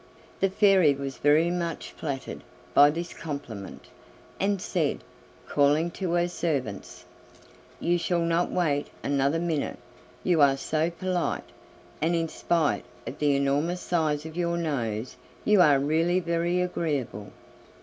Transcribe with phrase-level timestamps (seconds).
[0.39, 2.41] The Fairy was very much flattered
[2.73, 3.85] by this compliment,
[4.39, 5.03] and said,
[5.47, 7.05] calling to her servants:
[7.79, 9.77] "You shall not wait another minute,
[10.23, 11.45] you are so polite,
[12.01, 17.31] and in spite of the enormous size of your nose you are really very agreeable."